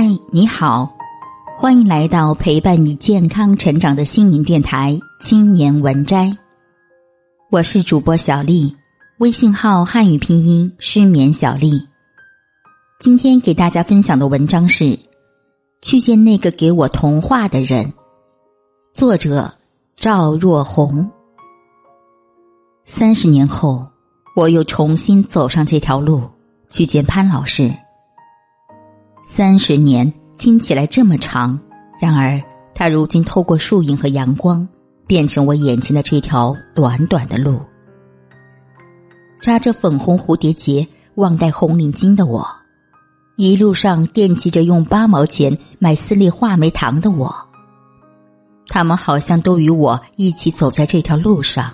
[0.00, 0.96] 嗨，你好，
[1.56, 6.26] 欢迎来到陪伴你健康成长的心灵电台《青年文摘》。
[7.50, 8.72] 我是主播小丽，
[9.18, 11.84] 微信号汉语拼音失眠小丽。
[13.00, 14.84] 今天给大家分享的文章是
[15.82, 17.84] 《去见那个给我童话的人》，
[18.94, 19.52] 作者
[19.96, 21.10] 赵若红。
[22.84, 23.84] 三十年后，
[24.36, 26.22] 我又重新走上这条路，
[26.68, 27.74] 去见潘老师。
[29.30, 31.60] 三十年听起来这么长，
[32.00, 32.40] 然而
[32.74, 34.66] 他如今透过树影和阳光，
[35.06, 37.60] 变成我眼前的这条短短的路。
[39.42, 42.42] 扎着粉红蝴蝶结、忘带红领巾的我，
[43.36, 47.30] 一路上惦记着用八毛钱买四粒话梅糖的我，
[48.66, 51.70] 他们好像都与我一起走在这条路上，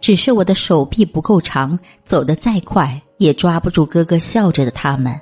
[0.00, 5.14] 只是我的手臂不够长，走得再快也抓不住哥哥笑着的他们。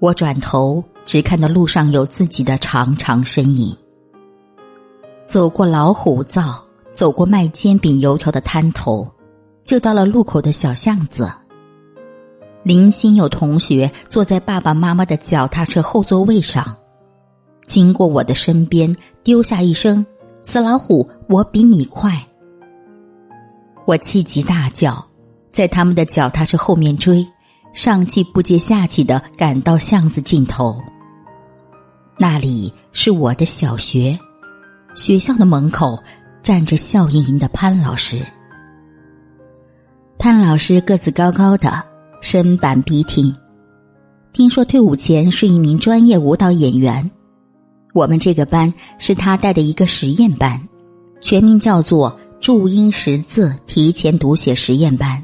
[0.00, 3.76] 我转头，只看到路上有自己的长长身影。
[5.28, 9.06] 走过老虎灶，走过卖煎饼油条的摊头，
[9.62, 11.30] 就到了路口的小巷子。
[12.62, 16.74] 零星有同学坐在爸爸妈妈的脚踏车后座位上，
[17.66, 20.04] 经过我的身边，丢下一声
[20.42, 22.18] “死老虎，我比你快”。
[23.84, 25.06] 我气急大叫，
[25.50, 27.26] 在他们的脚踏车后面追。
[27.72, 30.76] 上气不接下气的赶到巷子尽头，
[32.18, 34.18] 那里是我的小学，
[34.94, 35.98] 学校的门口
[36.42, 38.20] 站着笑盈盈的潘老师。
[40.18, 41.82] 潘老师个子高高的，
[42.20, 43.34] 身板笔挺，
[44.32, 47.08] 听说退伍前是一名专业舞蹈演员。
[47.94, 50.60] 我们这个班是他带的一个实验班，
[51.20, 55.22] 全名叫做注音识字提前读写实验班。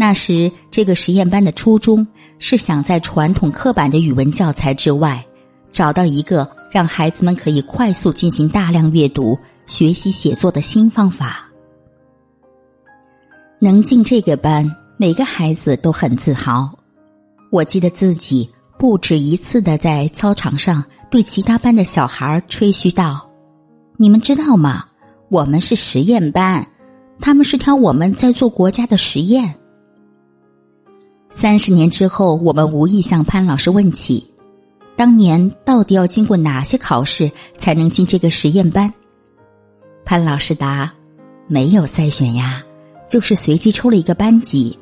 [0.00, 2.06] 那时，这个实验班的初衷
[2.38, 5.26] 是想在传统刻板的语文教材之外，
[5.72, 11.48] 找到一个让孩子们可以快速进行大量阅读、学习写作的新方法。
[13.58, 14.64] 能进这个班，
[14.96, 16.70] 每个孩子都很自豪。
[17.50, 18.48] 我记得自己
[18.78, 23.28] 不止一次的在操场上对其他班的小孩吹嘘道
[23.98, 24.84] ：“你们知道吗？
[25.28, 26.64] 我们是实验班，
[27.18, 29.52] 他们是挑我们在做国家的实验。”
[31.30, 34.26] 三十年之后，我们无意向潘老师问起，
[34.96, 38.92] 当年到底要经过哪些考试才能进这个实验班？
[40.04, 40.92] 潘老师答
[41.46, 42.62] ：“没有筛选呀，
[43.08, 44.76] 就是随机抽了一个班级。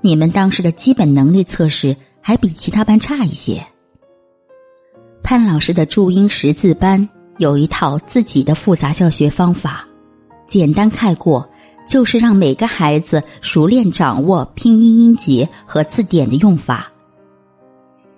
[0.00, 3.60] 你们当时的基本能力测试还比其他班差一些。”
[5.24, 7.08] 潘老师的注音识字班
[7.38, 9.84] 有一套自己的复杂教学方法，
[10.46, 11.48] 简单概括。
[11.86, 16.90] 就是让每个孩子熟练掌握拼音音节和字典的用法，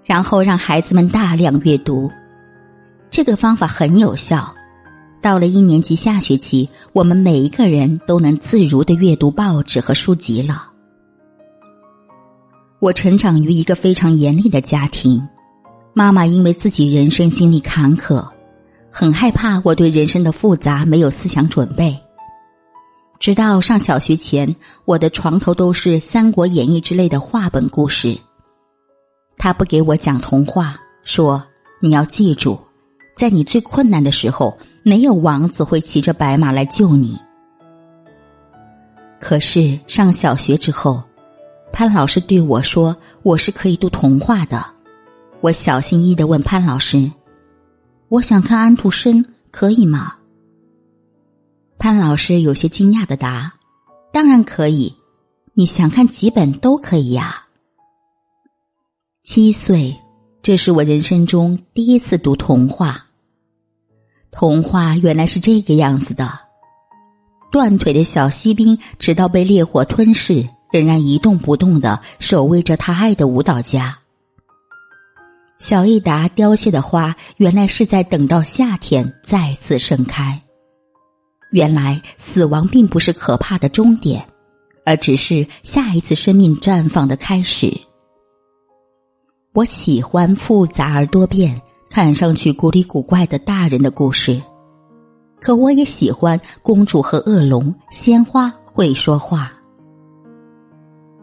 [0.04, 2.10] 然后让孩子们大量阅读。
[3.10, 4.54] 这个方法很有效。
[5.20, 10.68] 到了一年级下学期，我们每一个人都能自如的阅读报纸和书籍了。
[12.78, 15.20] 我成长于一个非常严厉的家庭，
[15.92, 18.24] 妈妈因为自己人生经历坎坷，
[18.92, 21.98] 很害怕我对人生的复杂没有思想准备。
[23.18, 28.16] 直到上小学前，我的床头都是《三国演义》之类的话本故事。
[29.36, 31.42] 他不给我讲童话，说
[31.82, 32.58] ：“你要记住，
[33.16, 37.18] 在你最困难的时候，没有王子会骑着白马来救你。”
[39.20, 41.02] 可是上小学之后，
[41.72, 44.64] 潘老师对我说：“我是可以读童话的。”
[45.40, 47.10] 我小心翼翼的问潘老师
[48.08, 50.14] ：“我想看安徒生，可以吗？”
[51.88, 53.50] 潘老师有些惊讶的答
[54.12, 54.94] ：“当然可以，
[55.54, 57.46] 你想看几本都可以呀。”
[59.24, 59.96] 七岁，
[60.42, 63.06] 这是我人生中第一次读童话。
[64.30, 66.30] 童话原来是这个样子的：
[67.50, 73.98] 断腿的小锡兵，直到被烈火吞噬，仍然一动不动的守卫着他爱的舞蹈家。
[75.58, 80.42] 小益达凋谢的花，原来是在等到夏天再次盛开。
[81.50, 84.24] 原来死亡并不是可怕的终点，
[84.84, 87.72] 而只是下一次生命绽放的开始。
[89.54, 91.60] 我喜欢复杂而多变、
[91.90, 94.40] 看上去古里古怪的大人的故事，
[95.40, 99.52] 可我也喜欢公主和恶龙、鲜花会说话。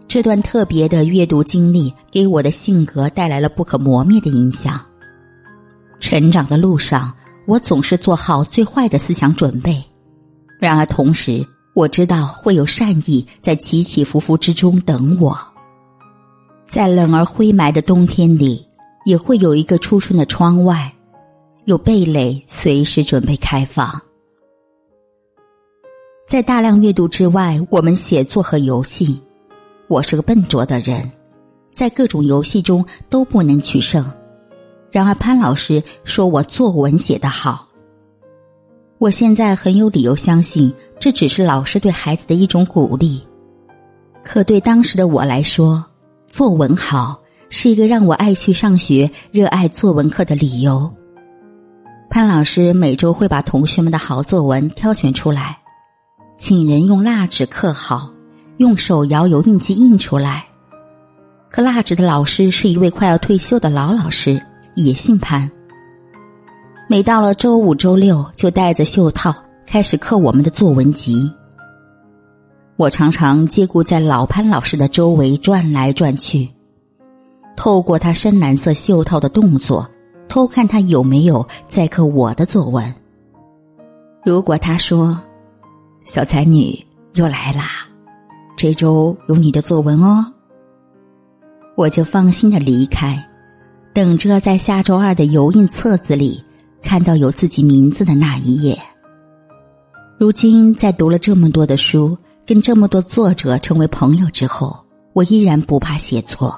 [0.07, 4.80] 这段特别的阅读经历给我的性格带来了不可磨灭的影响。
[6.00, 7.13] 成长的路上，
[7.48, 9.83] 我总是做好最坏的思想准备。
[10.60, 15.38] 然而，同时我知道会有善意在起起伏伏之中等我。
[16.68, 18.66] 在冷而灰霾的冬天里，
[19.06, 20.92] 也会有一个初春的窗外，
[21.66, 24.02] 有蓓蕾随时准备开放。
[26.28, 29.22] 在大量阅读之外，我们写作和游戏。
[29.88, 31.12] 我是个笨拙的人，
[31.72, 34.04] 在各种游戏中都不能取胜。
[34.90, 37.68] 然而潘老师说我作文写得好。
[38.98, 43.22] 我现在很有理由相信，这只是老师对孩子的一种鼓励。
[44.24, 45.86] 可对当时的我来说，
[46.28, 47.20] 作文好
[47.50, 50.92] 是一个让我爱去上学、热爱作文课的理由。
[52.10, 55.58] 潘老师每周会把同学们的好作文挑选出来。
[56.38, 58.10] 请人用蜡纸刻好，
[58.58, 60.46] 用手摇油印机印出来。
[61.50, 64.42] 刻蜡纸的老师是一位快要退休的老老师，
[64.76, 65.50] 也姓潘。
[66.88, 69.34] 每到了周五、周六，就带着袖套
[69.66, 71.32] 开始刻我们的作文集。
[72.76, 76.48] 我常常借故在老潘老师的周围转来转去，
[77.56, 79.90] 透过他深蓝色袖套的动作，
[80.28, 82.94] 偷看他有没有在刻我的作文。
[84.24, 85.20] 如果他说。
[86.08, 86.78] 小才女
[87.16, 87.64] 又来啦，
[88.56, 90.24] 这周有你的作文哦。
[91.76, 93.20] 我就放心的离开，
[93.92, 96.45] 等着在下周二的油印册子里
[96.86, 98.80] 看到有自己名字的那一页。
[100.20, 102.16] 如今在读了这么多的书，
[102.46, 104.78] 跟这么多作者成为朋友之后，
[105.14, 106.58] 我依然不怕写作。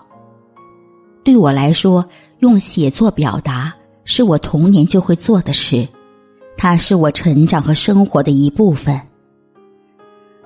[1.23, 2.05] 对我来说，
[2.39, 5.87] 用写作表达是我童年就会做的事，
[6.57, 8.99] 它是我成长和生活的一部分。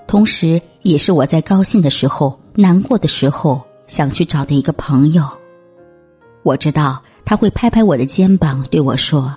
[0.07, 5.23] 同时，也是我在高兴的时候、难过的时候想去找的一个朋友。
[6.43, 9.35] 我知道他会拍拍我的肩膀，对我说：“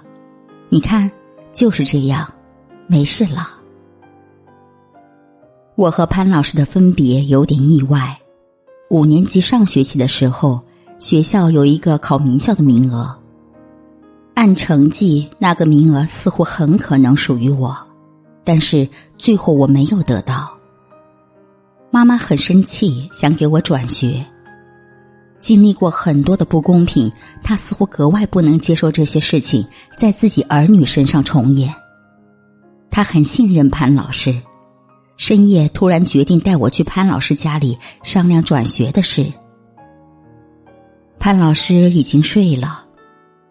[0.74, 1.08] 你看，
[1.52, 2.28] 就是这样，
[2.88, 3.46] 没事了。”
[5.78, 8.18] 我和潘老师的分别有点意外。
[8.90, 10.60] 五年级上学期的时候，
[10.98, 13.16] 学校有一个考名校的名额，
[14.34, 17.76] 按成绩，那个名额似乎很可能属于我，
[18.42, 20.52] 但是最后我没有得到。
[21.92, 24.26] 妈妈很生气，想给我转学。
[25.44, 27.12] 经历过很多的不公平，
[27.42, 29.62] 她似乎格外不能接受这些事情
[29.94, 31.70] 在自己儿女身上重演。
[32.90, 34.34] 她很信任潘老师，
[35.18, 39.30] 深夜突然决定带我去潘老师家里商量转学的事。
[41.18, 42.82] 潘老师已经睡了，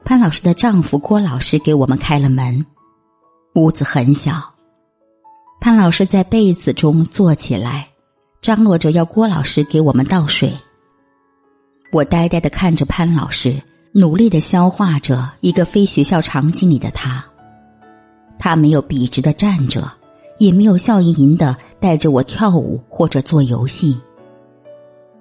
[0.04, 2.66] 潘老师的丈夫郭老师给我们开了门。
[3.54, 4.34] 屋子很小，
[5.62, 7.88] 潘老师在被子中坐起来。
[8.42, 10.52] 张罗着要郭老师给我们倒水。
[11.94, 13.62] 我呆呆的看着潘老师，
[13.92, 17.24] 努力的消化着一个非学校场景里的他。
[18.40, 19.88] 他没有笔直的站着，
[20.40, 24.02] 也没有笑盈盈的带着我跳舞或者做游戏。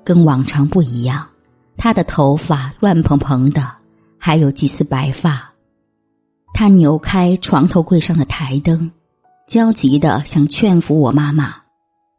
[0.02, 1.28] 跟往常不一样，
[1.76, 3.70] 他的头发乱蓬蓬的，
[4.16, 5.52] 还有几丝白发。
[6.54, 8.90] 他扭开床头柜上的台灯，
[9.46, 11.54] 焦急的想劝服我妈妈。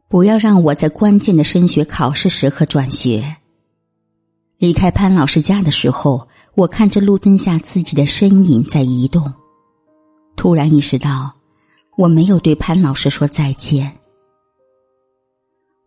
[0.08, 3.34] 不要让我在关键的升学考试时刻转学。
[4.58, 9.32] 离开潘老师家的时候，我看着路灯下自己的身影在移动，
[10.36, 11.34] 突然意识到
[11.96, 13.92] 我没有对潘老师说再见。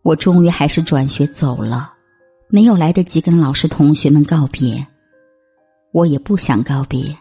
[0.02, 1.92] 我终于还是转学走了，
[2.48, 4.86] 没有来得及跟老师同学们告别，
[5.92, 7.16] 我也不想告别。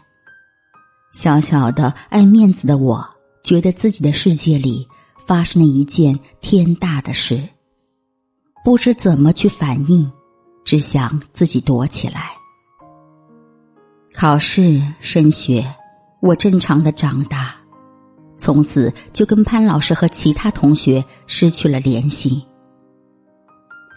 [1.12, 3.08] 小小的爱面子的我，
[3.44, 4.88] 觉得自己的世界里。
[5.26, 7.38] 发生了一件天大的事，
[8.64, 10.10] 不知怎么去反应，
[10.68, 12.34] 只想自己躲起来。
[14.14, 15.66] 考试升学，
[16.20, 17.56] 我正常的长大，
[18.38, 22.46] 从此就跟潘老师和其他同学失去了联系。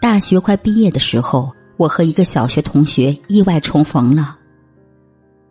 [0.01, 4.37] 大学快毕业的时候，我和一个小学同学意外重逢了。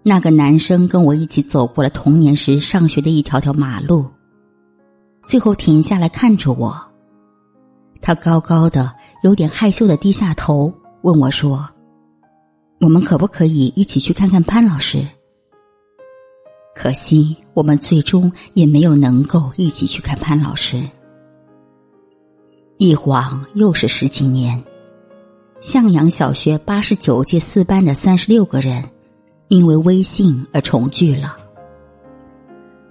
[0.02, 4.06] 那个男生跟我一起走过了童年时上学的一条条马路。
[5.26, 6.74] 最后停下来看着我，
[8.00, 8.90] 他高高的、
[9.22, 11.68] 有点害羞的低下头，问我说
[12.80, 15.06] ：“我们可不可以一起去看看潘老师？”
[16.74, 20.82] 可惜我们最终也没有能够一起去看潘老师。
[22.78, 24.62] 一晃又是十几年，
[25.60, 28.82] 向阳小学八十九届四班的三十六个人，
[29.48, 31.36] 因为微信而重聚了。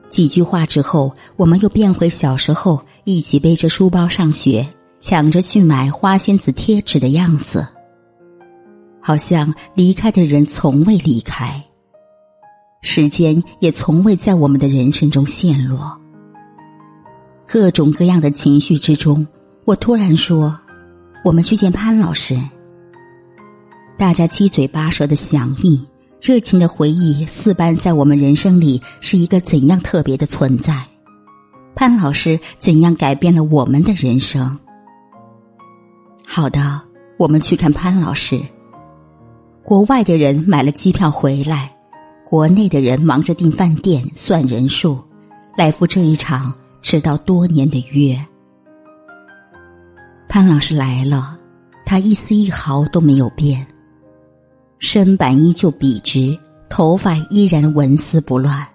[0.09, 4.67] 几句话之后，我们又变回小时候一起背着书包上学、
[4.99, 7.65] 抢着去买花仙子贴纸的样子。
[9.09, 11.59] 好像离开的人从未离开，
[12.83, 15.99] 时间也从未在我们的人生中陷落。
[17.47, 19.25] 各种各样的情绪之中，
[19.65, 20.55] 我突然说
[21.25, 22.39] ：“我们去见潘老师。”
[23.97, 25.83] 大家七嘴八舌的响应，
[26.21, 30.85] 热情的回忆，四班在我们人生里是一个怎样特别的存在？
[31.73, 34.55] 潘老师怎样改变了我们的人生？
[36.27, 36.79] 好的，
[37.17, 38.39] 我们去看潘老师。
[39.63, 41.71] 国外的人买了机票回来，
[42.25, 44.99] 国内的人忙着订饭店、算人数，
[45.55, 48.17] 来赴这一场迟到多年的约。
[50.27, 51.37] 潘老师来了，
[51.85, 53.65] 他一丝一毫都没有变，
[54.79, 56.37] 身板依旧笔直，
[56.69, 58.65] 头发依然纹丝不乱，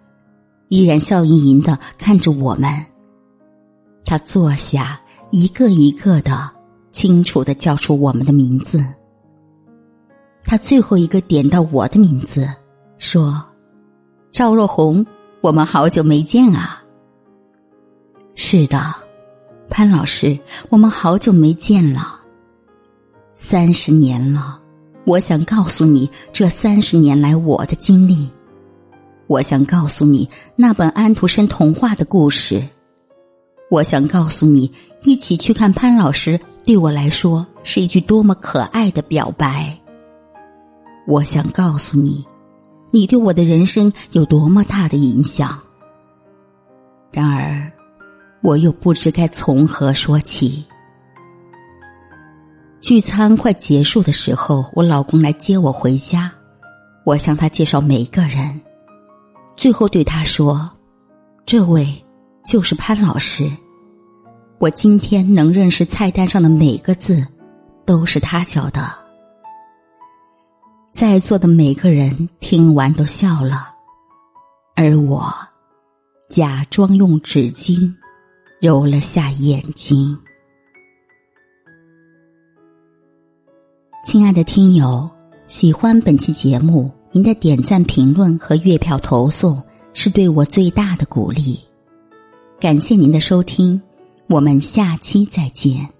[0.68, 2.70] 依然笑盈盈的看着我们。
[4.04, 5.00] 他坐下，
[5.30, 6.50] 一个一个的
[6.92, 8.84] 清楚的叫出我们的名字。
[10.44, 12.48] 他最后一个点到我的名字，
[12.98, 13.42] 说
[14.30, 15.04] ：“赵若红，
[15.40, 16.82] 我们好久没见啊。”
[18.36, 18.94] 是的，
[19.70, 22.20] 潘老师，我们好久没见了。
[23.34, 24.60] 三十年了，
[25.06, 28.28] 我想告诉你这三十年来我的经历。
[29.26, 32.62] 我想告诉你那本安徒生童话的故事。
[33.70, 34.70] 我想告诉你，
[35.02, 39.76] 一起去看潘老师，对我来说是一句多么可爱的表白。
[41.06, 42.24] 我想告诉你，
[42.90, 45.58] 你对我的人生有多么大的影响。
[47.10, 47.70] 然而，
[48.42, 50.64] 我又不知该从何说起。
[52.80, 56.32] 聚餐快结束的时候，我老公来接我回家，
[57.04, 58.60] 我向他介绍每一个人，
[59.56, 60.70] 最后对他说
[61.46, 61.86] ：“这位
[62.44, 63.50] 就是潘老师。
[64.58, 67.26] 我今天能认识菜单上的每个字，
[67.84, 68.92] 都是他教的。”
[70.94, 73.68] 在座的每个人听完都笑了，
[74.76, 75.34] 而我
[76.28, 77.92] 假装用纸巾
[78.60, 80.16] 揉了下眼睛。
[84.04, 85.10] 亲爱的听友，
[85.48, 89.60] 喜欢本期节目，您的点赞、评论和月票投送
[89.94, 91.58] 是对我最大的鼓励。
[92.60, 93.82] 感谢您的收听，
[94.28, 95.93] 我们下期再见。